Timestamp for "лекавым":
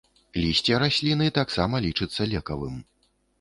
2.33-2.81